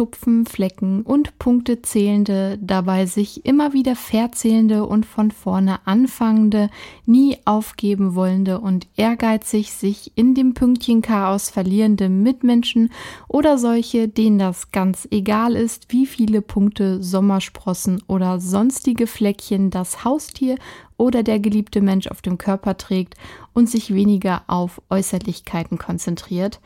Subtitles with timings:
[0.00, 6.70] Tupfen, Flecken und Punkte zählende, dabei sich immer wieder verzählende und von vorne anfangende,
[7.04, 12.90] nie aufgeben wollende und ehrgeizig sich in dem Pünktchenchaos verlierende Mitmenschen
[13.28, 20.02] oder solche, denen das ganz egal ist, wie viele Punkte, Sommersprossen oder sonstige Fleckchen das
[20.02, 20.56] Haustier
[20.96, 23.16] oder der geliebte Mensch auf dem Körper trägt
[23.52, 26.58] und sich weniger auf Äußerlichkeiten konzentriert,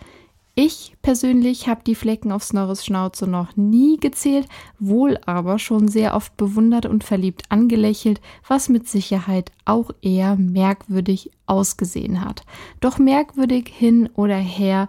[0.57, 4.47] ich persönlich habe die Flecken auf Snorres Schnauze noch nie gezählt,
[4.79, 11.30] wohl aber schon sehr oft bewundert und verliebt angelächelt, was mit Sicherheit auch eher merkwürdig
[11.47, 12.45] ausgesehen hat.
[12.80, 14.89] Doch merkwürdig hin oder her,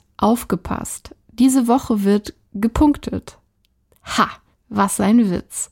[0.21, 1.15] Aufgepasst!
[1.31, 3.39] Diese Woche wird gepunktet.
[4.03, 4.29] Ha,
[4.69, 5.71] was ein Witz.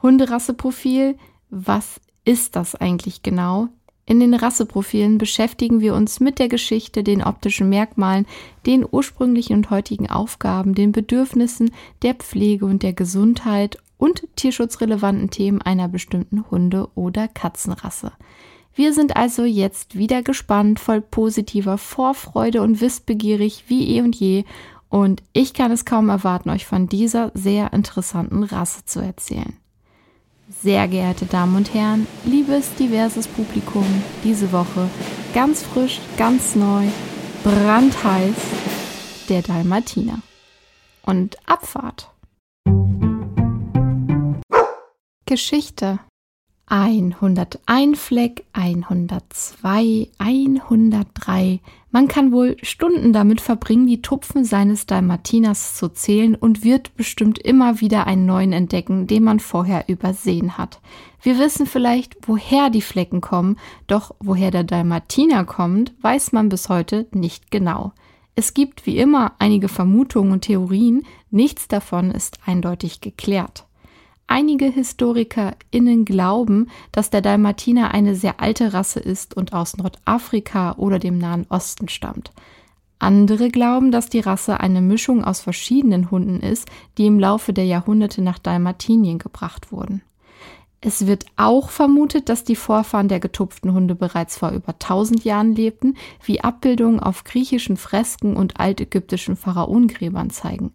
[0.00, 1.18] Hunderasseprofil,
[1.50, 3.68] was ist das eigentlich genau?
[4.06, 8.26] In den Rasseprofilen beschäftigen wir uns mit der Geschichte, den optischen Merkmalen,
[8.64, 15.60] den ursprünglichen und heutigen Aufgaben, den Bedürfnissen der Pflege und der Gesundheit und tierschutzrelevanten Themen
[15.60, 18.12] einer bestimmten Hunde- oder Katzenrasse.
[18.74, 24.44] Wir sind also jetzt wieder gespannt, voll positiver Vorfreude und wissbegierig wie eh und je.
[24.88, 29.56] Und ich kann es kaum erwarten, euch von dieser sehr interessanten Rasse zu erzählen.
[30.48, 33.86] Sehr geehrte Damen und Herren, liebes diverses Publikum,
[34.22, 34.88] diese Woche
[35.32, 36.86] ganz frisch, ganz neu,
[37.42, 38.34] brandheiß,
[39.28, 40.18] der Dalmatiner.
[41.04, 42.10] Und Abfahrt.
[45.24, 45.98] Geschichte
[46.74, 51.60] 101 Fleck, 102, 103.
[51.90, 57.38] Man kann wohl Stunden damit verbringen, die Tupfen seines Dalmatiners zu zählen und wird bestimmt
[57.38, 60.80] immer wieder einen neuen entdecken, den man vorher übersehen hat.
[61.20, 66.70] Wir wissen vielleicht, woher die Flecken kommen, doch woher der Dalmatiner kommt, weiß man bis
[66.70, 67.92] heute nicht genau.
[68.34, 73.66] Es gibt wie immer einige Vermutungen und Theorien, nichts davon ist eindeutig geklärt.
[74.34, 80.98] Einige HistorikerInnen glauben, dass der Dalmatiner eine sehr alte Rasse ist und aus Nordafrika oder
[80.98, 82.32] dem Nahen Osten stammt.
[82.98, 86.66] Andere glauben, dass die Rasse eine Mischung aus verschiedenen Hunden ist,
[86.96, 90.00] die im Laufe der Jahrhunderte nach Dalmatinien gebracht wurden.
[90.80, 95.54] Es wird auch vermutet, dass die Vorfahren der getupften Hunde bereits vor über 1000 Jahren
[95.54, 100.72] lebten, wie Abbildungen auf griechischen Fresken und altägyptischen Pharaongräbern zeigen.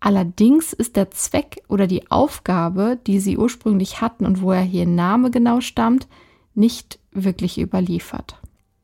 [0.00, 5.30] Allerdings ist der Zweck oder die Aufgabe, die sie ursprünglich hatten und woher hier Name
[5.30, 6.06] genau stammt,
[6.54, 8.36] nicht wirklich überliefert.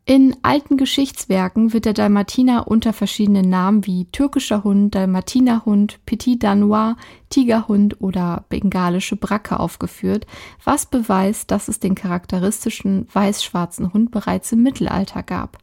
[0.07, 6.97] In alten Geschichtswerken wird der Dalmatiner unter verschiedenen Namen wie türkischer Hund, Dalmatinerhund, Petit Danois,
[7.31, 10.27] Tigerhund oder bengalische Bracke aufgeführt,
[10.63, 15.57] was beweist, dass es den charakteristischen weiß-schwarzen Hund bereits im Mittelalter gab.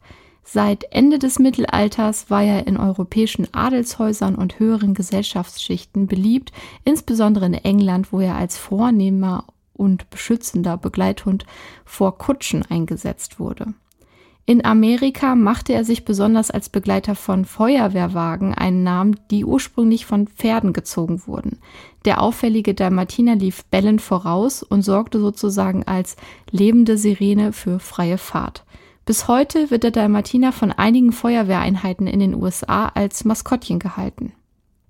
[0.44, 6.52] Seit Ende des Mittelalters war er in europäischen Adelshäusern und höheren Gesellschaftsschichten beliebt,
[6.84, 11.46] insbesondere in England, wo er als vornehmer und beschützender Begleithund
[11.84, 13.74] vor Kutschen eingesetzt wurde.
[14.44, 20.26] In Amerika machte er sich besonders als Begleiter von Feuerwehrwagen einen Namen, die ursprünglich von
[20.26, 21.60] Pferden gezogen wurden.
[22.04, 26.16] Der auffällige Dalmatiner lief bellend voraus und sorgte sozusagen als
[26.50, 28.64] lebende Sirene für freie Fahrt.
[29.12, 34.32] Bis heute wird der Dalmatiner von einigen Feuerwehreinheiten in den USA als Maskottchen gehalten.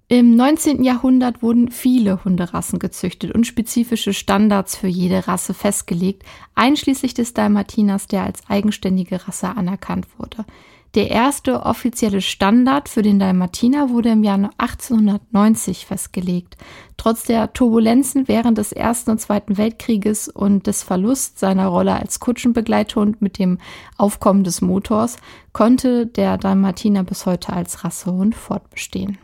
[0.06, 0.84] Im 19.
[0.84, 6.22] Jahrhundert wurden viele Hunderassen gezüchtet und spezifische Standards für jede Rasse festgelegt,
[6.54, 10.44] einschließlich des Dalmatiners, der als eigenständige Rasse anerkannt wurde.
[10.94, 16.58] Der erste offizielle Standard für den Dalmatiner wurde im Jahr 1890 festgelegt.
[16.98, 22.20] Trotz der Turbulenzen während des Ersten und Zweiten Weltkrieges und des Verlusts seiner Rolle als
[22.20, 23.56] Kutschenbegleithund mit dem
[23.96, 25.16] Aufkommen des Motors
[25.54, 29.16] konnte der Dalmatiner bis heute als Rassehund fortbestehen.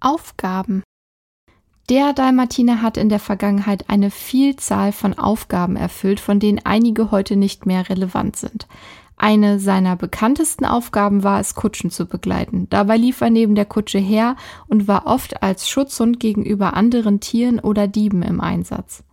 [0.00, 0.82] Aufgaben
[1.92, 7.36] der Dalmatiner hat in der Vergangenheit eine Vielzahl von Aufgaben erfüllt, von denen einige heute
[7.36, 8.66] nicht mehr relevant sind.
[9.18, 12.66] Eine seiner bekanntesten Aufgaben war es, Kutschen zu begleiten.
[12.70, 14.36] Dabei lief er neben der Kutsche her
[14.68, 19.04] und war oft als Schutzhund gegenüber anderen Tieren oder Dieben im Einsatz.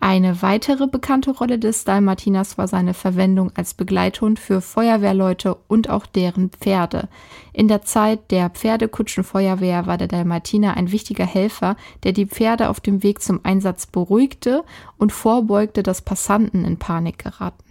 [0.00, 6.06] Eine weitere bekannte Rolle des Dalmatiners war seine Verwendung als Begleithund für Feuerwehrleute und auch
[6.06, 7.08] deren Pferde.
[7.52, 12.78] In der Zeit der Pferdekutschenfeuerwehr war der Dalmatiner ein wichtiger Helfer, der die Pferde auf
[12.78, 14.62] dem Weg zum Einsatz beruhigte
[14.98, 17.67] und vorbeugte, dass Passanten in Panik geraten.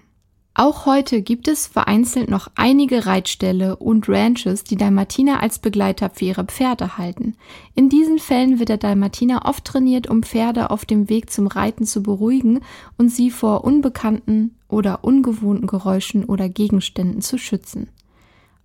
[0.60, 6.26] Auch heute gibt es vereinzelt noch einige Reitställe und Ranches, die Dalmatiner als Begleiter für
[6.26, 7.36] ihre Pferde halten.
[7.76, 11.86] In diesen Fällen wird der Dalmatiner oft trainiert, um Pferde auf dem Weg zum Reiten
[11.86, 12.62] zu beruhigen
[12.98, 17.90] und sie vor unbekannten oder ungewohnten Geräuschen oder Gegenständen zu schützen.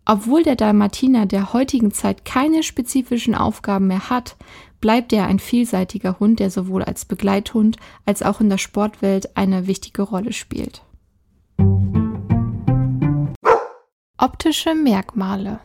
[0.07, 4.37] Obwohl der Dalmatiner der heutigen Zeit keine spezifischen Aufgaben mehr hat,
[4.81, 9.67] bleibt er ein vielseitiger Hund, der sowohl als Begleithund als auch in der Sportwelt eine
[9.67, 10.81] wichtige Rolle spielt.
[14.23, 15.59] Optische Merkmale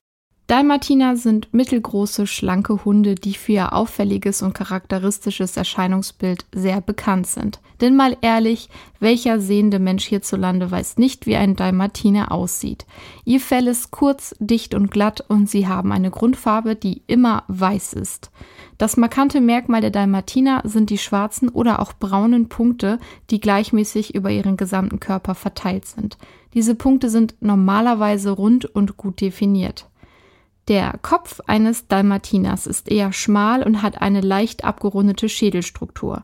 [0.48, 7.60] Dalmatiner sind mittelgroße, schlanke Hunde, die für ihr auffälliges und charakteristisches Erscheinungsbild sehr bekannt sind.
[7.82, 8.70] Denn mal ehrlich,
[9.00, 12.88] welcher sehende Mensch hierzulande weiß nicht, wie ein Dalmatiner aussieht.
[13.26, 17.94] Ihr Fell ist kurz, dicht und glatt und sie haben eine Grundfarbe, die immer weiß
[17.94, 18.32] ist.
[18.80, 22.98] Das markante Merkmal der Dalmatiner sind die schwarzen oder auch braunen Punkte,
[23.30, 26.18] die gleichmäßig über ihren gesamten Körper verteilt sind.
[26.54, 29.88] Diese Punkte sind normalerweise rund und gut definiert.
[30.68, 36.24] Der Kopf eines Dalmatiners ist eher schmal und hat eine leicht abgerundete Schädelstruktur.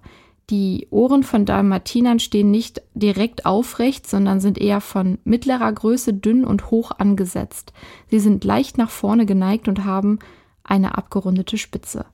[0.50, 6.44] Die Ohren von Dalmatinern stehen nicht direkt aufrecht, sondern sind eher von mittlerer Größe dünn
[6.44, 7.72] und hoch angesetzt.
[8.10, 10.20] Sie sind leicht nach vorne geneigt und haben
[10.66, 12.06] eine abgerundete Spitze.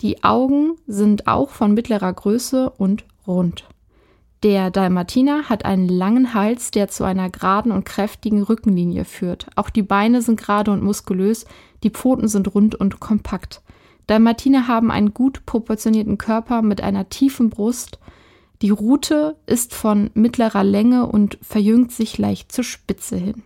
[0.00, 3.64] Die Augen sind auch von mittlerer Größe und rund.
[4.42, 9.46] Der Dalmatiner hat einen langen Hals, der zu einer geraden und kräftigen Rückenlinie führt.
[9.56, 11.46] Auch die Beine sind gerade und muskulös,
[11.82, 13.62] die Pfoten sind rund und kompakt.
[14.06, 17.98] Dalmatiner haben einen gut proportionierten Körper mit einer tiefen Brust.
[18.62, 23.42] Die Rute ist von mittlerer Länge und verjüngt sich leicht zur Spitze hin.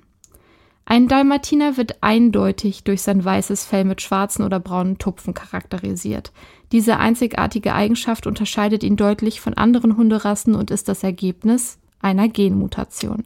[0.85, 6.33] Ein Dalmatiner wird eindeutig durch sein weißes Fell mit schwarzen oder braunen Tupfen charakterisiert.
[6.73, 13.25] Diese einzigartige Eigenschaft unterscheidet ihn deutlich von anderen Hunderassen und ist das Ergebnis einer Genmutation.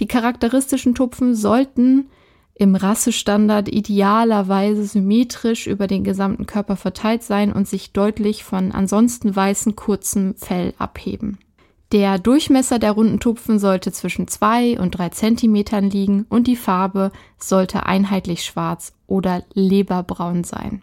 [0.00, 2.08] Die charakteristischen Tupfen sollten
[2.54, 9.34] im Rassestandard idealerweise symmetrisch über den gesamten Körper verteilt sein und sich deutlich von ansonsten
[9.34, 11.38] weißen kurzem Fell abheben.
[11.92, 17.12] Der Durchmesser der runden Tupfen sollte zwischen zwei und drei Zentimetern liegen und die Farbe
[17.38, 20.82] sollte einheitlich schwarz oder leberbraun sein.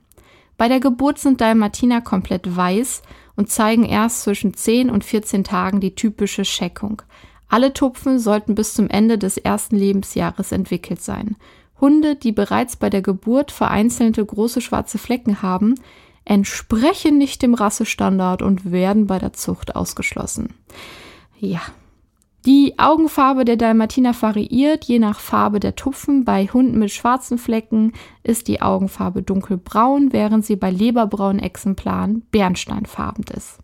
[0.59, 3.01] Bei der Geburt sind Dalmatiner komplett weiß
[3.37, 7.01] und zeigen erst zwischen 10 und 14 Tagen die typische Scheckung.
[7.47, 11.37] Alle Tupfen sollten bis zum Ende des ersten Lebensjahres entwickelt sein.
[11.79, 15.75] Hunde, die bereits bei der Geburt vereinzelte große schwarze Flecken haben,
[16.25, 20.53] entsprechen nicht dem Rassestandard und werden bei der Zucht ausgeschlossen.
[21.39, 21.61] Ja.
[22.45, 26.23] Die Augenfarbe der Dalmatiner variiert je nach Farbe der Tupfen.
[26.23, 27.93] Bei Hunden mit schwarzen Flecken
[28.23, 33.59] ist die Augenfarbe dunkelbraun, während sie bei leberbraunen Exemplaren bernsteinfarben ist.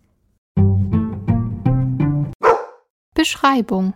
[3.14, 3.94] Beschreibung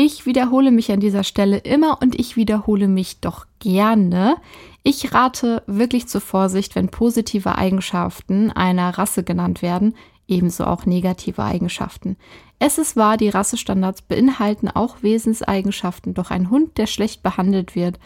[0.00, 4.36] ich wiederhole mich an dieser Stelle immer und ich wiederhole mich doch gerne.
[4.84, 9.96] Ich rate wirklich zur Vorsicht, wenn positive Eigenschaften einer Rasse genannt werden,
[10.28, 12.16] ebenso auch negative Eigenschaften.
[12.60, 17.98] Es ist wahr, die Rassestandards beinhalten auch Wesenseigenschaften, doch ein Hund, der schlecht behandelt wird,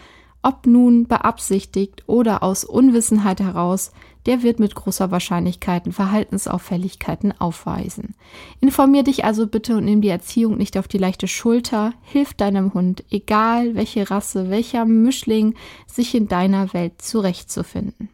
[0.43, 3.93] ob nun beabsichtigt oder aus Unwissenheit heraus,
[4.27, 8.15] der wird mit großer Wahrscheinlichkeit Verhaltensauffälligkeiten aufweisen.
[8.61, 11.93] Informier dich also bitte und nimm die Erziehung nicht auf die leichte Schulter.
[12.03, 15.55] Hilf deinem Hund, egal welche Rasse, welcher Mischling,
[15.87, 18.09] sich in deiner Welt zurechtzufinden.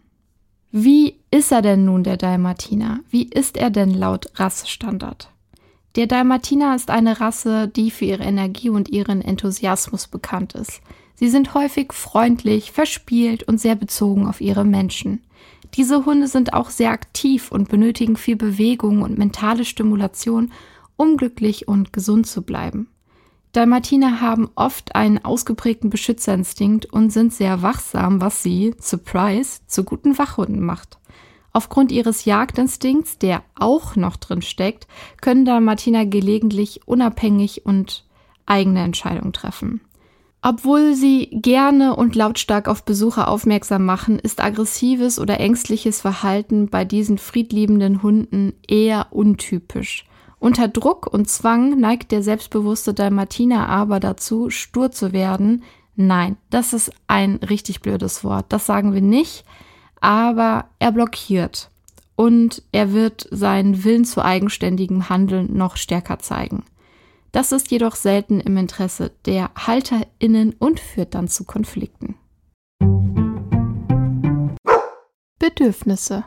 [0.80, 3.00] Wie ist er denn nun, der Dalmatiner?
[3.11, 5.28] Wie ist er denn laut Rassestandard?
[5.97, 10.80] Der Dalmatiner ist eine Rasse, die für ihre Energie und ihren Enthusiasmus bekannt ist.
[11.16, 15.25] Sie sind häufig freundlich, verspielt und sehr bezogen auf ihre Menschen.
[15.75, 20.52] Diese Hunde sind auch sehr aktiv und benötigen viel Bewegung und mentale Stimulation,
[20.94, 22.87] um glücklich und gesund zu bleiben.
[23.52, 30.19] Dalmatiner haben oft einen ausgeprägten Beschützerinstinkt und sind sehr wachsam, was sie, surprise, zu guten
[30.19, 30.99] Wachhunden macht.
[31.52, 34.87] Aufgrund ihres Jagdinstinkts, der auch noch drin steckt,
[35.21, 38.05] können Dalmatiner gelegentlich unabhängig und
[38.47, 39.81] eigene Entscheidungen treffen.
[40.40, 46.85] Obwohl sie gerne und lautstark auf Besucher aufmerksam machen, ist aggressives oder ängstliches Verhalten bei
[46.85, 50.05] diesen friedliebenden Hunden eher untypisch.
[50.40, 55.64] Unter Druck und Zwang neigt der selbstbewusste Dalmatiner aber dazu, stur zu werden.
[55.97, 58.47] Nein, das ist ein richtig blödes Wort.
[58.50, 59.45] Das sagen wir nicht.
[60.00, 61.71] Aber er blockiert.
[62.18, 66.64] und er wird seinen Willen zu eigenständigem Handeln noch stärker zeigen.
[67.30, 72.16] Das ist jedoch selten im Interesse der HalterInnen und führt dann zu Konflikten.
[75.38, 76.25] Bedürfnisse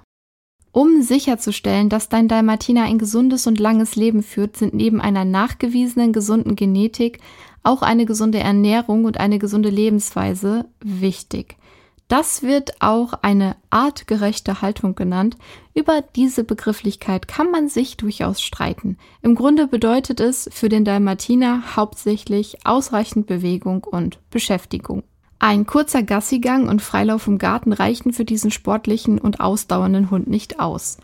[0.72, 6.14] um sicherzustellen, dass dein Dalmatiner ein gesundes und langes Leben führt, sind neben einer nachgewiesenen
[6.14, 7.20] gesunden Genetik
[7.64, 11.58] auch eine gesunde Ernährung und eine gesunde Lebensweise wichtig.
[12.08, 15.38] Das wird auch eine artgerechte Haltung genannt.
[15.74, 18.98] Über diese Begrifflichkeit kann man sich durchaus streiten.
[19.22, 25.04] Im Grunde bedeutet es für den Dalmatiner hauptsächlich ausreichend Bewegung und Beschäftigung.
[25.44, 30.60] Ein kurzer Gassigang und Freilauf im Garten reichen für diesen sportlichen und ausdauernden Hund nicht
[30.60, 31.00] aus.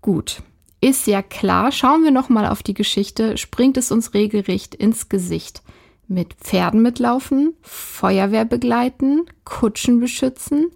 [0.00, 0.40] Gut,
[0.80, 5.64] ist ja klar, schauen wir nochmal auf die Geschichte, springt es uns regelrecht ins Gesicht
[6.06, 10.70] mit Pferden mitlaufen, Feuerwehr begleiten, Kutschen beschützen.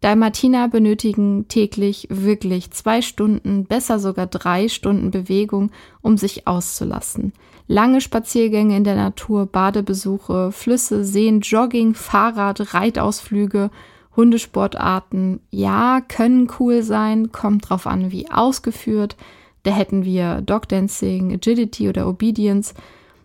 [0.00, 7.34] Dalmatiner benötigen täglich wirklich zwei Stunden, besser sogar drei Stunden Bewegung, um sich auszulassen.
[7.70, 13.70] Lange Spaziergänge in der Natur, Badebesuche, Flüsse, Seen, Jogging, Fahrrad, Reitausflüge,
[14.16, 19.16] Hundesportarten, ja, können cool sein, kommt drauf an, wie ausgeführt.
[19.64, 22.72] Da hätten wir Dogdancing, Agility oder Obedience.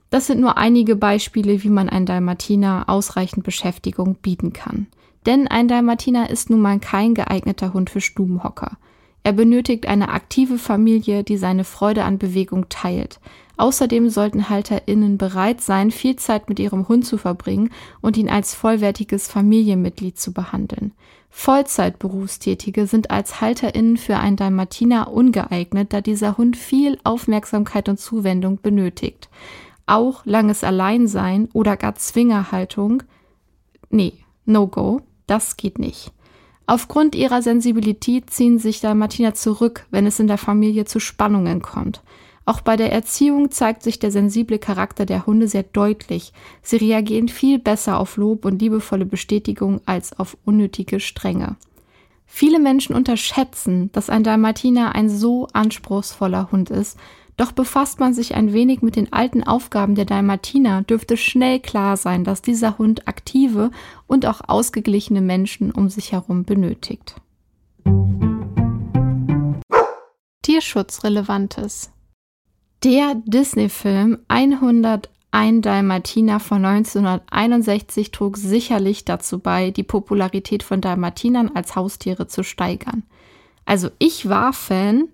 [0.09, 4.87] Das sind nur einige Beispiele, wie man ein Dalmatiner ausreichend Beschäftigung bieten kann.
[5.25, 8.77] Denn ein Dalmatiner ist nun mal kein geeigneter Hund für Stubenhocker.
[9.23, 13.21] Er benötigt eine aktive Familie, die seine Freude an Bewegung teilt.
[13.57, 17.69] Außerdem sollten HalterInnen bereit sein, viel Zeit mit ihrem Hund zu verbringen
[18.01, 20.91] und ihn als vollwertiges Familienmitglied zu behandeln.
[21.29, 28.59] Vollzeitberufstätige sind als HalterInnen für einen Dalmatiner ungeeignet, da dieser Hund viel Aufmerksamkeit und Zuwendung
[28.61, 29.29] benötigt
[29.85, 33.03] auch langes Alleinsein oder gar Zwingerhaltung,
[33.89, 34.13] nee,
[34.45, 36.11] no go, das geht nicht.
[36.65, 42.01] Aufgrund ihrer Sensibilität ziehen sich Dalmatiner zurück, wenn es in der Familie zu Spannungen kommt.
[42.45, 46.33] Auch bei der Erziehung zeigt sich der sensible Charakter der Hunde sehr deutlich.
[46.61, 51.55] Sie reagieren viel besser auf Lob und liebevolle Bestätigung als auf unnötige Strenge.
[52.25, 56.97] Viele Menschen unterschätzen, dass ein Dalmatiner ein so anspruchsvoller Hund ist
[57.37, 61.97] doch befasst man sich ein wenig mit den alten Aufgaben der Dalmatiner, dürfte schnell klar
[61.97, 63.71] sein, dass dieser Hund aktive
[64.05, 67.15] und auch ausgeglichene Menschen um sich herum benötigt.
[70.43, 71.92] Tierschutzrelevantes
[72.83, 81.77] Der Disney-Film 101 Dalmatiner von 1961 trug sicherlich dazu bei, die Popularität von Dalmatinern als
[81.77, 83.03] Haustiere zu steigern.
[83.63, 85.07] Also ich war Fan,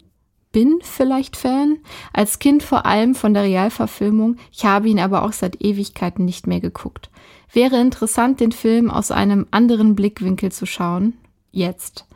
[0.51, 1.77] bin vielleicht Fan.
[2.11, 4.37] Als Kind vor allem von der Realverfilmung.
[4.51, 7.11] Ich habe ihn aber auch seit Ewigkeiten nicht mehr geguckt.
[7.53, 11.13] Wäre interessant, den Film aus einem anderen Blickwinkel zu schauen.
[11.51, 12.07] Jetzt.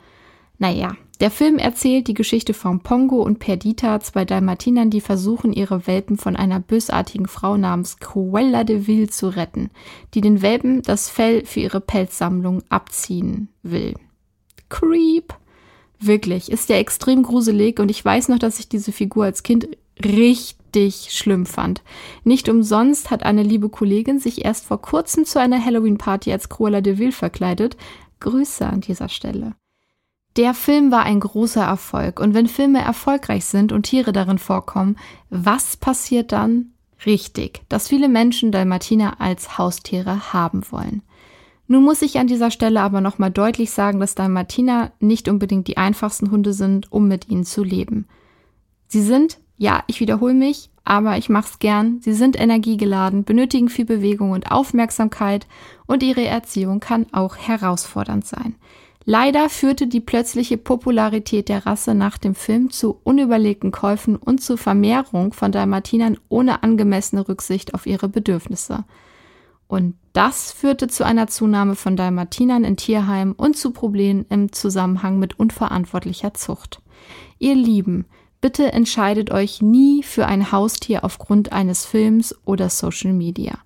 [0.58, 5.86] Naja, der Film erzählt die Geschichte von Pongo und Perdita, zwei Dalmatinern, die versuchen, ihre
[5.86, 9.70] Welpen von einer bösartigen Frau namens Cruella de Vil zu retten,
[10.14, 13.94] die den Welpen das Fell für ihre Pelzsammlung abziehen will.
[14.68, 15.34] Creep.
[16.00, 19.68] Wirklich, ist ja extrem gruselig und ich weiß noch, dass ich diese Figur als Kind
[20.04, 21.82] richtig schlimm fand.
[22.24, 26.80] Nicht umsonst hat eine liebe Kollegin sich erst vor kurzem zu einer Halloween-Party als Cruella
[26.80, 27.76] de Vil verkleidet.
[28.20, 29.54] Grüße an dieser Stelle.
[30.36, 34.96] Der Film war ein großer Erfolg und wenn Filme erfolgreich sind und Tiere darin vorkommen,
[35.30, 36.72] was passiert dann?
[37.06, 41.02] Richtig, dass viele Menschen Dalmatiner als Haustiere haben wollen.
[41.66, 45.76] Nun muss ich an dieser Stelle aber nochmal deutlich sagen, dass Dalmatiner nicht unbedingt die
[45.76, 48.06] einfachsten Hunde sind, um mit ihnen zu leben.
[48.88, 53.86] Sie sind, ja, ich wiederhole mich, aber ich mach's gern, sie sind energiegeladen, benötigen viel
[53.86, 55.46] Bewegung und Aufmerksamkeit
[55.86, 58.56] und ihre Erziehung kann auch herausfordernd sein.
[59.06, 64.56] Leider führte die plötzliche Popularität der Rasse nach dem Film zu unüberlegten Käufen und zur
[64.56, 68.84] Vermehrung von Dalmatinern ohne angemessene Rücksicht auf ihre Bedürfnisse.
[69.66, 75.18] Und das führte zu einer Zunahme von Dalmatinern in Tierheimen und zu Problemen im Zusammenhang
[75.18, 76.80] mit unverantwortlicher Zucht.
[77.38, 78.06] Ihr Lieben,
[78.40, 83.58] bitte entscheidet euch nie für ein Haustier aufgrund eines Films oder Social Media.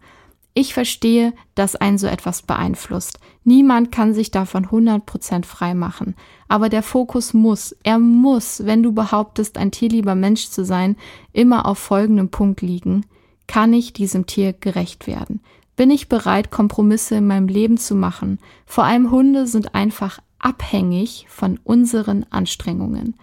[0.55, 3.21] Ich verstehe, dass ein so etwas beeinflusst.
[3.45, 6.17] Niemand kann sich davon 100% frei machen.
[6.49, 10.97] Aber der Fokus muss, er muss, wenn du behauptest, ein tierlieber Mensch zu sein,
[11.33, 13.07] immer auf folgendem Punkt liegen.
[13.47, 15.41] Kann ich diesem Tier gerecht werden?
[15.79, 18.41] bin ich bereit, Kompromisse in meinem Leben zu machen.
[18.67, 23.15] Vor allem Hunde sind einfach abhängig von unseren Anstrengungen.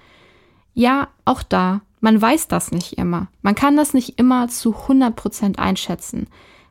[0.74, 3.28] Ja, auch da, man weiß das nicht immer.
[3.42, 6.28] Man kann das nicht immer zu 100 Prozent einschätzen.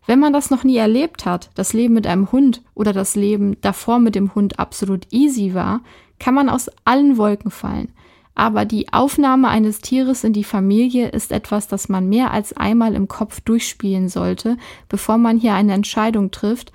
[0.06, 3.56] Wenn man das noch nie erlebt hat, das Leben mit einem Hund oder das Leben
[3.62, 5.80] davor mit dem Hund absolut easy war,
[6.18, 7.88] kann man aus allen Wolken fallen.
[8.34, 12.94] aber die Aufnahme eines Tieres in die Familie ist etwas, das man mehr als einmal
[12.94, 14.56] im Kopf durchspielen sollte,
[14.88, 16.72] bevor man hier eine Entscheidung trifft.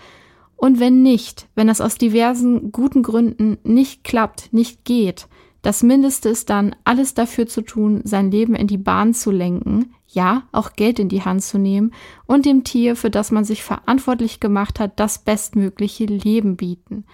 [0.55, 5.27] Und wenn nicht, wenn das aus diversen guten Gründen nicht klappt, nicht geht,
[5.62, 9.93] das Mindeste ist dann, alles dafür zu tun, sein Leben in die Bahn zu lenken,
[10.11, 11.93] ja, auch Geld in die Hand zu nehmen
[12.25, 17.05] und dem Tier, für das man sich verantwortlich gemacht hat, das bestmögliche Leben bieten.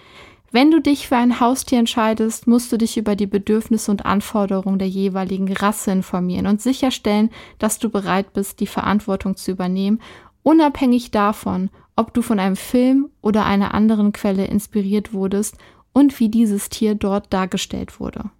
[0.52, 4.78] Wenn du dich für ein Haustier entscheidest, musst du dich über die Bedürfnisse und Anforderungen
[4.78, 10.00] der jeweiligen Rasse informieren und sicherstellen, dass du bereit bist, die Verantwortung zu übernehmen,
[10.42, 15.58] unabhängig davon, ob du von einem Film oder einer anderen Quelle inspiriert wurdest
[15.92, 18.30] und wie dieses Tier dort dargestellt wurde.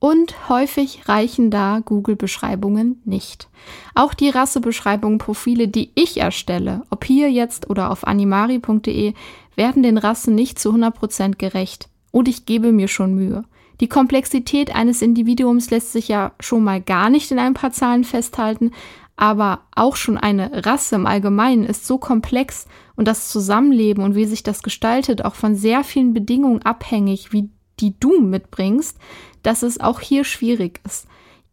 [0.00, 3.48] Und häufig reichen da Google-Beschreibungen nicht.
[3.94, 9.12] Auch die Rassebeschreibungen, Profile, die ich erstelle, ob hier jetzt oder auf animari.de,
[9.56, 11.90] werden den Rassen nicht zu 100% gerecht.
[12.12, 13.44] Und ich gebe mir schon Mühe.
[13.80, 18.04] Die Komplexität eines Individuums lässt sich ja schon mal gar nicht in ein paar Zahlen
[18.04, 18.72] festhalten,
[19.16, 22.66] aber auch schon eine Rasse im Allgemeinen ist so komplex
[22.96, 27.50] und das Zusammenleben und wie sich das gestaltet auch von sehr vielen Bedingungen abhängig, wie
[27.80, 28.98] die du mitbringst,
[29.42, 31.06] dass es auch hier schwierig ist.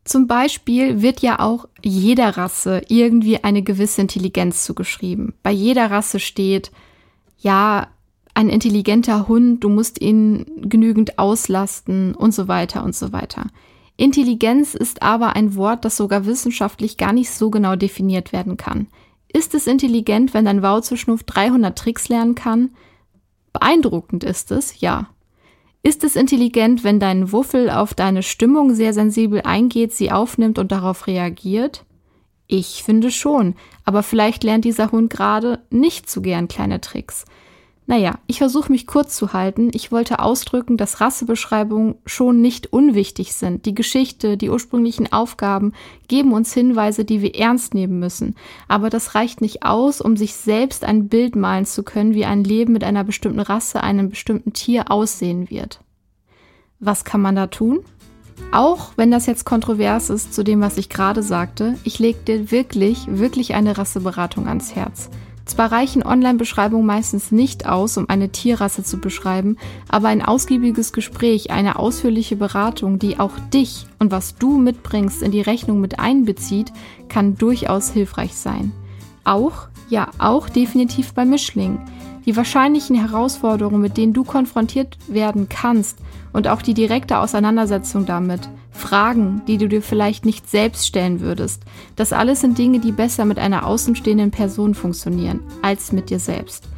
[0.03, 5.33] Zum Beispiel wird ja auch jeder Rasse irgendwie eine gewisse Intelligenz zugeschrieben.
[5.43, 6.71] Bei jeder Rasse steht,
[7.37, 7.87] ja,
[8.33, 13.47] ein intelligenter Hund, du musst ihn genügend auslasten und so weiter und so weiter.
[13.97, 18.87] Intelligenz ist aber ein Wort, das sogar wissenschaftlich gar nicht so genau definiert werden kann.
[19.27, 22.69] Ist es intelligent, wenn dein Wauzelschnuff 300 Tricks lernen kann?
[23.53, 25.09] Beeindruckend ist es, ja.
[25.87, 30.73] Ist es intelligent, wenn dein Wuffel auf deine Stimmung sehr sensibel eingeht, sie aufnimmt und
[30.73, 31.85] darauf reagiert?
[32.45, 37.23] Ich finde schon, aber vielleicht lernt dieser Hund gerade nicht so gern kleine Tricks.
[37.89, 39.69] Naja, ich versuche mich kurz zu halten.
[39.73, 43.65] Ich wollte ausdrücken, dass Rassebeschreibungen schon nicht unwichtig sind.
[43.65, 45.71] Die Geschichte, die ursprünglichen Aufgaben
[46.09, 48.35] geben uns Hinweise, die wir ernst nehmen müssen.
[48.67, 52.43] Aber das reicht nicht aus, um sich selbst ein Bild malen zu können, wie ein
[52.43, 55.79] Leben mit einer bestimmten Rasse, einem bestimmten Tier aussehen wird.
[56.81, 57.79] Was kann man da tun?
[58.51, 62.51] Auch wenn das jetzt kontrovers ist zu dem, was ich gerade sagte, ich lege dir
[62.51, 65.09] wirklich, wirklich eine Rasseberatung ans Herz.
[65.47, 69.57] Zwar reichen Online-Beschreibungen meistens nicht aus, um eine Tierrasse zu beschreiben,
[69.87, 75.31] aber ein ausgiebiges Gespräch, eine ausführliche Beratung, die auch dich und was du mitbringst in
[75.31, 76.73] die Rechnung mit einbezieht,
[77.07, 78.73] kann durchaus hilfreich sein.
[79.23, 81.79] Auch, ja, auch definitiv bei Mischlingen.
[82.25, 85.97] Die wahrscheinlichen Herausforderungen, mit denen du konfrontiert werden kannst
[86.33, 91.63] und auch die direkte Auseinandersetzung damit, Fragen, die du dir vielleicht nicht selbst stellen würdest.
[91.95, 96.69] Das alles sind Dinge, die besser mit einer außenstehenden Person funktionieren als mit dir selbst.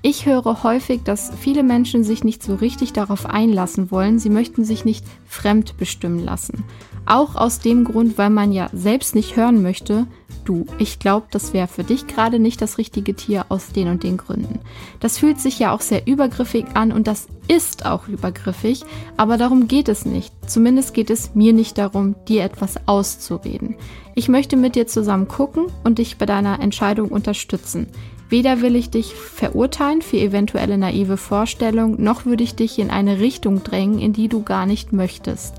[0.00, 4.20] Ich höre häufig, dass viele Menschen sich nicht so richtig darauf einlassen wollen.
[4.20, 6.64] Sie möchten sich nicht fremd bestimmen lassen.
[7.08, 10.06] Auch aus dem Grund, weil man ja selbst nicht hören möchte,
[10.44, 14.02] du, ich glaube, das wäre für dich gerade nicht das richtige Tier aus den und
[14.02, 14.58] den Gründen.
[15.00, 18.84] Das fühlt sich ja auch sehr übergriffig an und das ist auch übergriffig,
[19.16, 20.34] aber darum geht es nicht.
[20.46, 23.76] Zumindest geht es mir nicht darum, dir etwas auszureden.
[24.14, 27.86] Ich möchte mit dir zusammen gucken und dich bei deiner Entscheidung unterstützen.
[28.28, 33.20] Weder will ich dich verurteilen für eventuelle naive Vorstellungen, noch würde ich dich in eine
[33.20, 35.54] Richtung drängen, in die du gar nicht möchtest.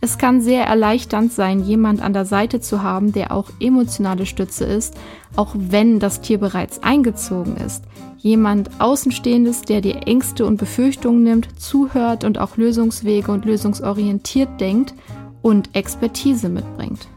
[0.00, 4.64] Es kann sehr erleichternd sein, jemand an der Seite zu haben, der auch emotionale Stütze
[4.64, 4.94] ist,
[5.34, 7.84] auch wenn das Tier bereits eingezogen ist.
[8.18, 14.94] Jemand Außenstehendes, der dir Ängste und Befürchtungen nimmt, zuhört und auch Lösungswege und lösungsorientiert denkt
[15.42, 17.08] und Expertise mitbringt.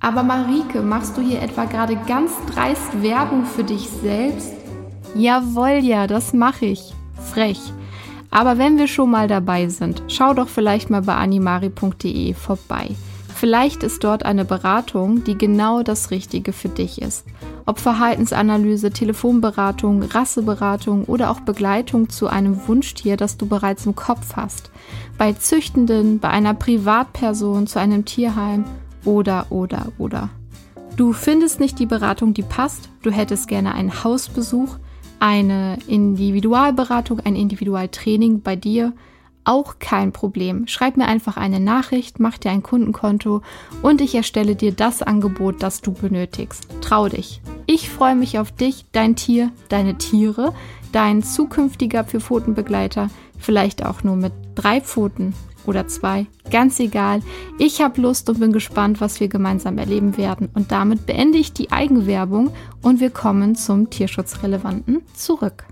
[0.00, 4.52] Aber Marike, machst du hier etwa gerade ganz dreist Werbung für dich selbst?
[5.16, 6.92] Jawohl, ja, das mache ich.
[7.32, 7.60] Frech.
[8.36, 12.90] Aber wenn wir schon mal dabei sind, schau doch vielleicht mal bei animari.de vorbei.
[13.34, 17.24] Vielleicht ist dort eine Beratung, die genau das Richtige für dich ist.
[17.64, 24.36] Ob Verhaltensanalyse, Telefonberatung, Rasseberatung oder auch Begleitung zu einem Wunschtier, das du bereits im Kopf
[24.36, 24.70] hast.
[25.16, 28.66] Bei Züchtenden, bei einer Privatperson, zu einem Tierheim
[29.06, 30.28] oder, oder, oder.
[30.98, 34.76] Du findest nicht die Beratung, die passt, du hättest gerne einen Hausbesuch,
[35.20, 38.92] eine Individualberatung, ein Individualtraining bei dir,
[39.44, 40.66] auch kein Problem.
[40.66, 43.42] Schreib mir einfach eine Nachricht, mach dir ein Kundenkonto
[43.82, 46.66] und ich erstelle dir das Angebot, das du benötigst.
[46.80, 47.40] Trau dich.
[47.66, 50.52] Ich freue mich auf dich, dein Tier, deine Tiere,
[50.92, 55.34] dein zukünftiger Für-Pfoten-Begleiter, vielleicht auch nur mit drei Pfoten
[55.66, 57.20] oder zwei, ganz egal.
[57.58, 60.48] Ich habe Lust und bin gespannt, was wir gemeinsam erleben werden.
[60.54, 62.50] Und damit beende ich die Eigenwerbung
[62.82, 65.64] und wir kommen zum Tierschutzrelevanten zurück.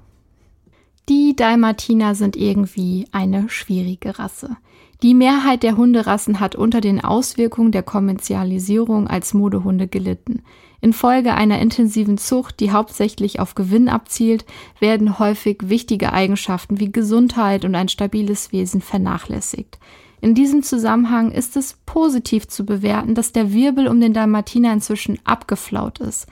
[1.09, 4.57] Die Dalmatiner sind irgendwie eine schwierige Rasse.
[5.03, 10.43] Die Mehrheit der Hunderassen hat unter den Auswirkungen der Kommerzialisierung als Modehunde gelitten.
[10.85, 14.45] Infolge einer intensiven Zucht, die hauptsächlich auf Gewinn abzielt,
[14.81, 19.79] werden häufig wichtige Eigenschaften wie Gesundheit und ein stabiles Wesen vernachlässigt.
[20.21, 25.19] In diesem Zusammenhang ist es positiv zu bewerten, dass der Wirbel um den Dalmatiner inzwischen
[25.25, 26.27] abgeflaut ist.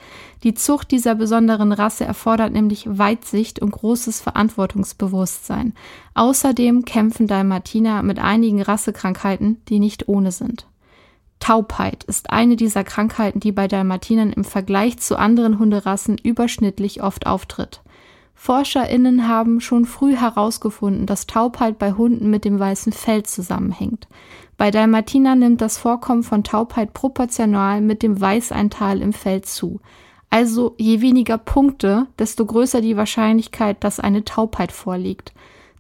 [0.45, 5.75] Die Zucht dieser besonderen Rasse erfordert nämlich Weitsicht und großes Verantwortungsbewusstsein.
[6.15, 10.67] Außerdem kämpfen Dalmatiner mit einigen Rassekrankheiten, die nicht ohne sind.
[11.43, 17.27] Taubheit ist eine dieser Krankheiten, die bei Dalmatinern im Vergleich zu anderen Hunderassen überschnittlich oft
[17.27, 17.83] auftritt.
[18.37, 24.07] ForscherInnen haben schon früh herausgefunden, dass Taubheit bei Hunden mit dem weißen Fell zusammenhängt.
[24.57, 29.81] Bei Dalmatiner nimmt das Vorkommen von Taubheit proportional mit dem Weißeinteil im Fell zu.
[30.31, 35.33] Also je weniger Punkte, desto größer die Wahrscheinlichkeit, dass eine Taubheit vorliegt.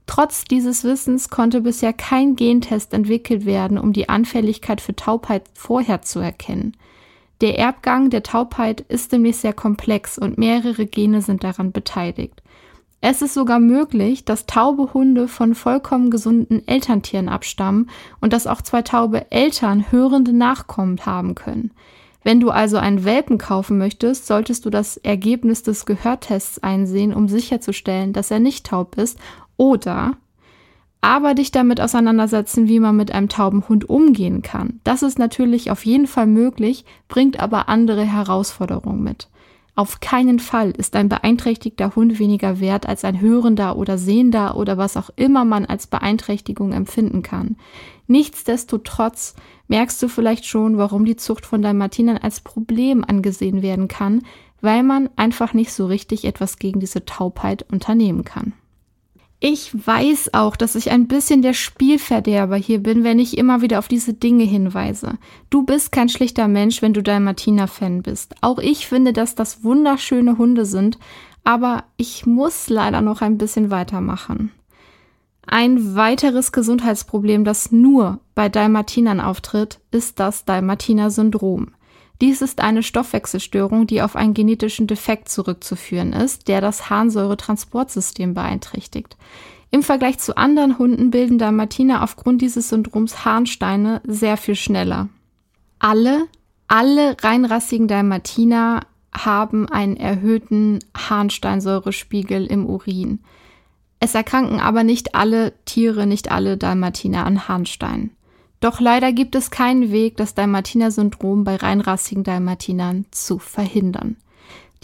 [0.07, 6.03] Trotz dieses Wissens konnte bisher kein Gentest entwickelt werden, um die Anfälligkeit für Taubheit vorher
[6.03, 6.77] zu erkennen.
[7.41, 12.43] Der Erbgang der Taubheit ist nämlich sehr komplex und mehrere Gene sind daran beteiligt.
[13.01, 18.63] Es ist sogar möglich, dass taube Hunde von vollkommen gesunden Elterntieren abstammen und dass auch
[18.63, 21.73] zwei taube Eltern hörende Nachkommen haben können.
[22.23, 27.27] Wenn du also einen Welpen kaufen möchtest, solltest du das Ergebnis des Gehörtests einsehen, um
[27.27, 29.19] sicherzustellen, dass er nicht taub ist
[29.57, 30.17] oder
[31.05, 34.81] aber dich damit auseinandersetzen, wie man mit einem tauben Hund umgehen kann.
[34.85, 39.29] Das ist natürlich auf jeden Fall möglich, bringt aber andere Herausforderungen mit.
[39.75, 44.77] Auf keinen Fall ist ein beeinträchtigter Hund weniger wert als ein hörender oder sehender oder
[44.77, 47.57] was auch immer man als Beeinträchtigung empfinden kann.
[48.07, 49.35] Nichtsdestotrotz
[49.69, 54.23] merkst du vielleicht schon, warum die Zucht von Dalmatinern als Problem angesehen werden kann,
[54.61, 58.53] weil man einfach nicht so richtig etwas gegen diese Taubheit unternehmen kann.
[59.45, 63.81] Ich weiß auch, dass ich ein bisschen der Spielverderber hier bin, wenn ich immer wieder
[63.81, 65.19] auf diese Dinge hinweise.
[65.51, 68.37] Du bist kein schlichter Mensch, wenn du Dalmatiner-Fan bist.
[68.41, 70.97] Auch ich finde, dass das wunderschöne Hunde sind,
[71.43, 74.53] aber ich muss leider noch ein bisschen weitermachen.
[75.45, 81.73] Ein weiteres Gesundheitsproblem, das nur bei Dalmatinern auftritt, ist das Dalmatiner-Syndrom.
[82.23, 89.17] Dies ist eine Stoffwechselstörung, die auf einen genetischen Defekt zurückzuführen ist, der das Harnsäuretransportsystem beeinträchtigt.
[89.73, 95.09] Im Vergleich zu anderen Hunden bilden Dalmatiner aufgrund dieses Syndroms Harnsteine sehr viel schneller.
[95.81, 96.29] Alle,
[96.69, 98.83] alle reinrassigen Dalmatiner
[99.13, 103.19] haben einen erhöhten Harnsteinsäurespiegel im Urin.
[103.99, 108.11] Es erkranken aber nicht alle Tiere, nicht alle Dalmatiner an Harnstein.
[108.63, 114.17] Doch leider gibt es keinen Weg, das Dalmatiner-Syndrom bei reinrassigen Dalmatinern zu verhindern.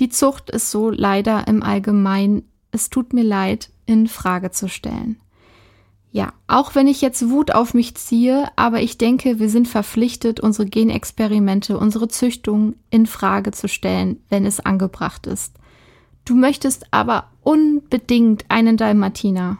[0.00, 5.20] Die Zucht ist so leider im Allgemeinen, es tut mir leid, in Frage zu stellen.
[6.10, 10.40] Ja, auch wenn ich jetzt Wut auf mich ziehe, aber ich denke, wir sind verpflichtet,
[10.40, 15.54] unsere Genexperimente, unsere Züchtung in Frage zu stellen, wenn es angebracht ist.
[16.24, 19.58] Du möchtest aber unbedingt einen Dalmatiner.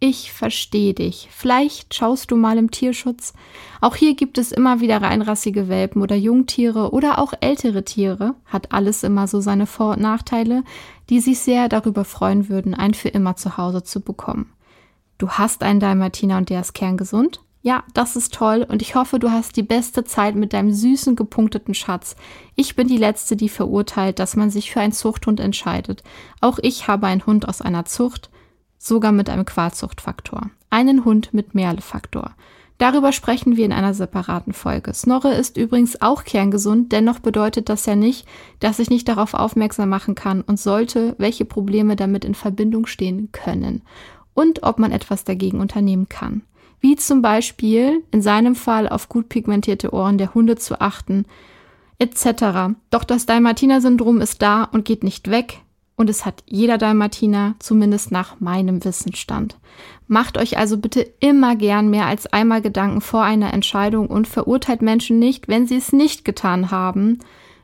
[0.00, 1.28] Ich verstehe dich.
[1.32, 3.32] Vielleicht schaust du mal im Tierschutz.
[3.80, 8.36] Auch hier gibt es immer wieder reinrassige Welpen oder Jungtiere oder auch ältere Tiere.
[8.46, 10.62] Hat alles immer so seine Vor- und Nachteile,
[11.10, 14.52] die sich sehr darüber freuen würden, einen für immer zu Hause zu bekommen.
[15.18, 17.40] Du hast einen Dalmatiner und der ist kerngesund?
[17.62, 21.16] Ja, das ist toll und ich hoffe, du hast die beste Zeit mit deinem süßen,
[21.16, 22.14] gepunkteten Schatz.
[22.54, 26.04] Ich bin die Letzte, die verurteilt, dass man sich für einen Zuchthund entscheidet.
[26.40, 28.30] Auch ich habe einen Hund aus einer Zucht
[28.78, 30.50] sogar mit einem Qualzuchtfaktor.
[30.70, 32.34] Einen Hund mit Merle-Faktor.
[32.78, 34.94] Darüber sprechen wir in einer separaten Folge.
[34.94, 38.26] Snorre ist übrigens auch kerngesund, dennoch bedeutet das ja nicht,
[38.60, 43.30] dass ich nicht darauf aufmerksam machen kann und sollte, welche Probleme damit in Verbindung stehen
[43.32, 43.82] können
[44.32, 46.42] und ob man etwas dagegen unternehmen kann.
[46.80, 51.26] Wie zum Beispiel in seinem Fall auf gut pigmentierte Ohren der Hunde zu achten,
[51.98, 52.76] etc.
[52.90, 55.62] Doch das Dalmatiner-Syndrom ist da und geht nicht weg,
[55.98, 59.58] und es hat jeder Dalmatiner, zumindest nach meinem Wissensstand.
[60.06, 64.80] Macht euch also bitte immer gern mehr als einmal Gedanken vor einer Entscheidung und verurteilt
[64.80, 67.18] Menschen nicht, wenn sie es nicht getan haben.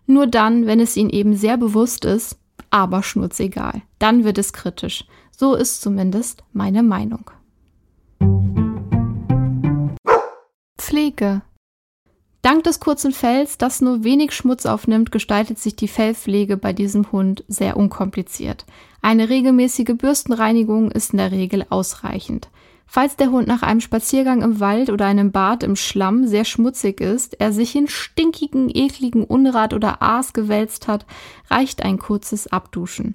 [0.07, 2.37] Nur dann, wenn es ihnen eben sehr bewusst ist,
[2.71, 3.83] aber schnurzegal.
[4.01, 5.05] Dann wird es kritisch.
[5.31, 7.31] So ist zumindest meine Meinung.
[10.77, 11.43] Pflege
[12.45, 17.11] Dank des kurzen Fells, das nur wenig Schmutz aufnimmt, gestaltet sich die Fellpflege bei diesem
[17.11, 18.67] Hund sehr unkompliziert.
[19.01, 22.51] Eine regelmäßige Bürstenreinigung ist in der Regel ausreichend.
[22.87, 27.01] Falls der Hund nach einem Spaziergang im Wald oder einem Bad im Schlamm sehr schmutzig
[27.01, 31.07] ist, er sich in stinkigen, ekligen Unrat oder Aas gewälzt hat,
[31.49, 33.15] reicht ein kurzes Abduschen.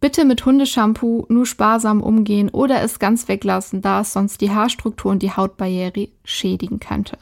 [0.00, 5.12] Bitte mit Hundeshampoo nur sparsam umgehen oder es ganz weglassen, da es sonst die Haarstruktur
[5.12, 7.18] und die Hautbarriere schädigen könnte.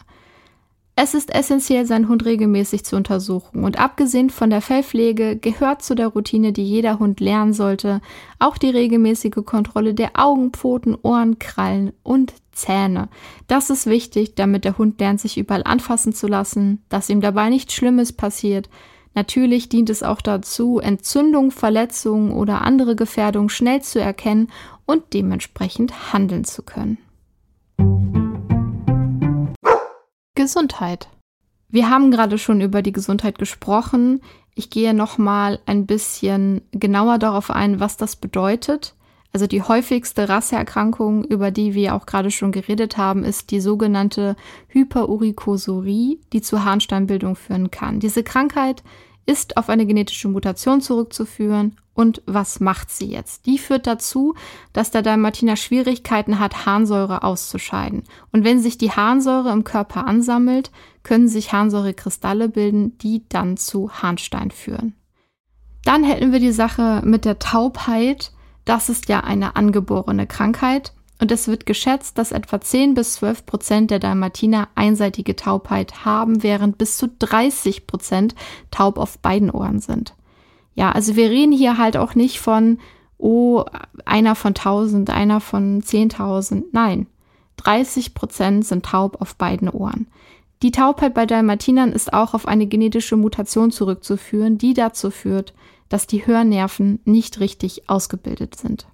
[1.02, 5.94] Es ist essentiell, seinen Hund regelmäßig zu untersuchen und abgesehen von der Fellpflege gehört zu
[5.94, 8.02] der Routine, die jeder Hund lernen sollte,
[8.38, 13.08] auch die regelmäßige Kontrolle der Augen, Pfoten, Ohren, Krallen und Zähne.
[13.46, 17.48] Das ist wichtig, damit der Hund lernt, sich überall anfassen zu lassen, dass ihm dabei
[17.48, 18.68] nichts Schlimmes passiert,
[19.12, 24.52] Natürlich dient es auch dazu, Entzündung, Verletzungen oder andere Gefährdungen schnell zu erkennen
[24.86, 26.98] und dementsprechend handeln zu können.
[30.50, 31.06] Gesundheit.
[31.68, 34.20] Wir haben gerade schon über die Gesundheit gesprochen.
[34.56, 38.96] Ich gehe noch mal ein bisschen genauer darauf ein, was das bedeutet.
[39.32, 44.34] Also die häufigste Rasseerkrankung, über die wir auch gerade schon geredet haben, ist die sogenannte
[44.66, 48.00] Hyperurikosurie, die zu Harnsteinbildung führen kann.
[48.00, 48.82] Diese Krankheit
[49.26, 51.76] ist auf eine genetische Mutation zurückzuführen.
[51.94, 53.46] Und was macht sie jetzt?
[53.46, 54.34] Die führt dazu,
[54.72, 58.04] dass der Dalmatiner Schwierigkeiten hat, Harnsäure auszuscheiden.
[58.32, 60.70] Und wenn sich die Harnsäure im Körper ansammelt,
[61.02, 64.94] können sich Harnsäurekristalle bilden, die dann zu Harnstein führen.
[65.84, 68.32] Dann hätten wir die Sache mit der Taubheit.
[68.64, 73.46] Das ist ja eine angeborene Krankheit und es wird geschätzt, dass etwa 10 bis 12
[73.46, 78.34] Prozent der Dalmatiner einseitige Taubheit haben, während bis zu 30 Prozent
[78.70, 80.14] taub auf beiden Ohren sind.
[80.74, 82.78] Ja, also wir reden hier halt auch nicht von,
[83.18, 83.64] oh,
[84.06, 86.64] einer von 1000, einer von 10.000.
[86.72, 87.06] Nein,
[87.58, 90.06] 30 Prozent sind taub auf beiden Ohren.
[90.62, 95.54] Die Taubheit bei Dalmatinern ist auch auf eine genetische Mutation zurückzuführen, die dazu führt,
[95.88, 98.86] dass die Hörnerven nicht richtig ausgebildet sind.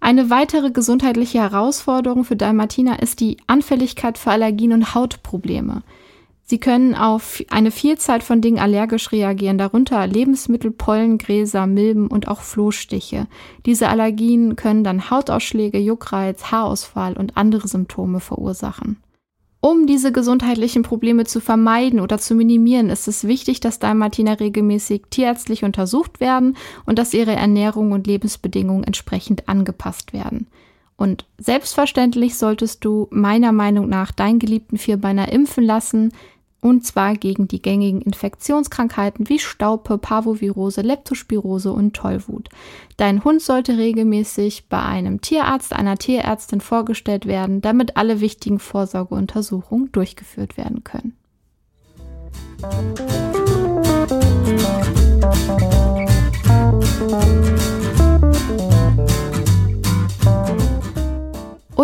[0.00, 5.82] Eine weitere gesundheitliche Herausforderung für Dalmatiner ist die Anfälligkeit für Allergien und Hautprobleme.
[6.50, 12.26] Sie können auf eine Vielzahl von Dingen allergisch reagieren, darunter Lebensmittel, Pollen, Gräser, Milben und
[12.26, 13.26] auch Flohstiche.
[13.66, 18.96] Diese Allergien können dann Hautausschläge, Juckreiz, Haarausfall und andere Symptome verursachen.
[19.68, 25.02] Um diese gesundheitlichen Probleme zu vermeiden oder zu minimieren, ist es wichtig, dass Dalmatiner regelmäßig
[25.10, 30.46] tierärztlich untersucht werden und dass ihre Ernährung und Lebensbedingungen entsprechend angepasst werden.
[30.96, 36.14] Und selbstverständlich solltest du meiner Meinung nach deinen geliebten Vierbeiner impfen lassen,
[36.60, 42.48] und zwar gegen die gängigen Infektionskrankheiten wie Staupe, Parvovirose, Leptospirose und Tollwut.
[42.96, 49.92] Dein Hund sollte regelmäßig bei einem Tierarzt, einer Tierärztin vorgestellt werden, damit alle wichtigen Vorsorgeuntersuchungen
[49.92, 51.14] durchgeführt werden können.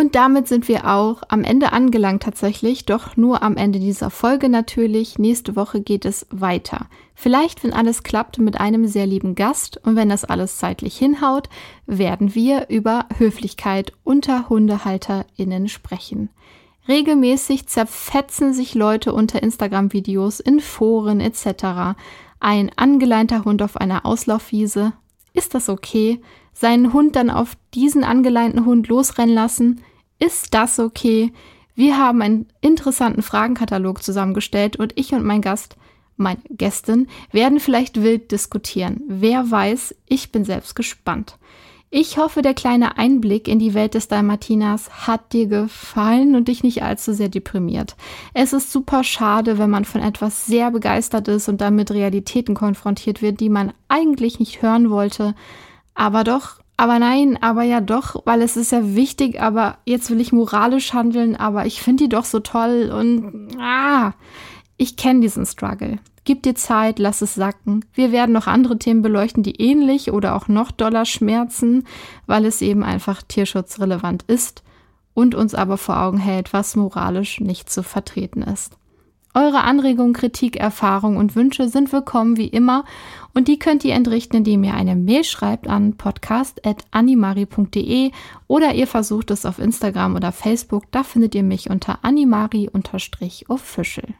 [0.04, 4.50] Und damit sind wir auch am Ende angelangt tatsächlich, doch nur am Ende dieser Folge
[4.50, 5.18] natürlich.
[5.18, 6.90] Nächste Woche geht es weiter.
[7.14, 11.48] Vielleicht, wenn alles klappt, mit einem sehr lieben Gast und wenn das alles zeitlich hinhaut,
[11.86, 16.28] werden wir über Höflichkeit unter HundehalterInnen sprechen.
[16.86, 21.96] Regelmäßig zerfetzen sich Leute unter Instagram-Videos, in Foren etc.
[22.40, 24.92] Ein angeleinter Hund auf einer Auslaufwiese.
[25.32, 26.20] Ist das okay?
[26.54, 29.82] seinen Hund dann auf diesen angeleinten Hund losrennen lassen?
[30.18, 31.32] Ist das okay?
[31.74, 35.76] Wir haben einen interessanten Fragenkatalog zusammengestellt und ich und mein Gast,
[36.16, 39.02] meine Gästin, werden vielleicht wild diskutieren.
[39.08, 41.36] Wer weiß, ich bin selbst gespannt.
[41.96, 46.64] Ich hoffe, der kleine Einblick in die Welt des Dalmatinas hat dir gefallen und dich
[46.64, 47.94] nicht allzu sehr deprimiert.
[48.34, 52.56] Es ist super schade, wenn man von etwas sehr begeistert ist und dann mit Realitäten
[52.56, 55.36] konfrontiert wird, die man eigentlich nicht hören wollte.
[55.94, 60.20] Aber doch, aber nein, aber ja doch, weil es ist ja wichtig, aber jetzt will
[60.20, 64.12] ich moralisch handeln, aber ich finde die doch so toll und ah,
[64.76, 65.98] ich kenne diesen Struggle.
[66.24, 67.84] Gib dir Zeit, lass es sacken.
[67.92, 71.86] Wir werden noch andere Themen beleuchten, die ähnlich oder auch noch doller schmerzen,
[72.26, 74.62] weil es eben einfach tierschutzrelevant ist
[75.12, 78.76] und uns aber vor Augen hält, was moralisch nicht zu vertreten ist.
[79.34, 82.84] Eure Anregungen, Kritik, Erfahrungen und Wünsche sind willkommen wie immer
[83.34, 88.10] und die könnt ihr entrichten, indem ihr eine Mail schreibt an podcast.animari.de
[88.46, 90.84] oder ihr versucht es auf Instagram oder Facebook.
[90.92, 94.14] Da findet ihr mich unter animari-official.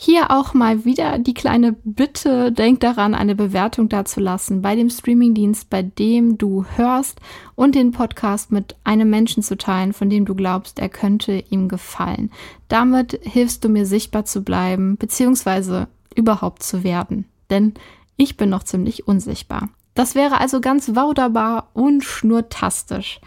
[0.00, 5.68] Hier auch mal wieder die kleine Bitte, denk daran, eine Bewertung dazulassen bei dem Streamingdienst,
[5.70, 7.20] bei dem du hörst
[7.56, 11.66] und den Podcast mit einem Menschen zu teilen, von dem du glaubst, er könnte ihm
[11.66, 12.30] gefallen.
[12.68, 17.24] Damit hilfst du mir sichtbar zu bleiben, beziehungsweise überhaupt zu werden.
[17.50, 17.74] Denn
[18.18, 19.70] ich bin noch ziemlich unsichtbar.
[19.94, 23.20] Das wäre also ganz wunderbar und schnurtastisch.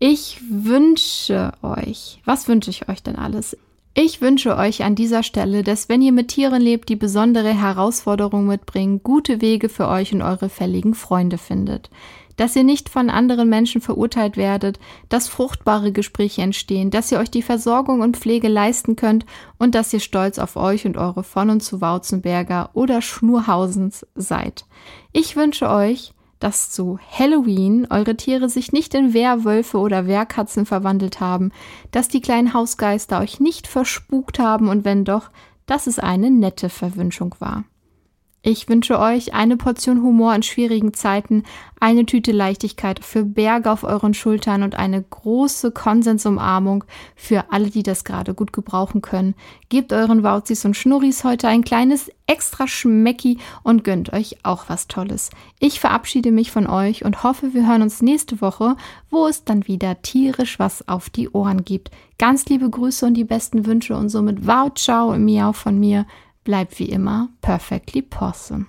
[0.00, 3.56] Ich wünsche euch, was wünsche ich euch denn alles?
[3.94, 8.48] Ich wünsche euch an dieser Stelle, dass wenn ihr mit Tieren lebt, die besondere Herausforderungen
[8.48, 11.90] mitbringen, gute Wege für euch und eure fälligen Freunde findet.
[12.36, 17.30] Dass ihr nicht von anderen Menschen verurteilt werdet, dass fruchtbare Gespräche entstehen, dass ihr euch
[17.30, 19.26] die Versorgung und Pflege leisten könnt
[19.58, 24.64] und dass ihr stolz auf euch und eure von und zu Wautzenberger oder Schnurhausens seid.
[25.12, 31.20] Ich wünsche euch, dass zu Halloween eure Tiere sich nicht in Wehrwölfe oder Wehrkatzen verwandelt
[31.20, 31.52] haben,
[31.92, 35.30] dass die kleinen Hausgeister euch nicht verspukt haben und wenn doch,
[35.66, 37.64] dass es eine nette Verwünschung war.
[38.44, 41.44] Ich wünsche euch eine Portion Humor in schwierigen Zeiten,
[41.78, 46.82] eine Tüte Leichtigkeit für Berge auf euren Schultern und eine große Konsensumarmung
[47.14, 49.36] für alle, die das gerade gut gebrauchen können.
[49.68, 54.88] Gebt euren Wauzis und Schnurris heute ein kleines extra Schmecki und gönnt euch auch was
[54.88, 55.30] Tolles.
[55.60, 58.76] Ich verabschiede mich von euch und hoffe, wir hören uns nächste Woche,
[59.08, 61.92] wo es dann wieder tierisch was auf die Ohren gibt.
[62.18, 66.06] Ganz liebe Grüße und die besten Wünsche und somit Wow, ciao Miau von mir.
[66.44, 68.66] Bleibt wie immer perfectly possum.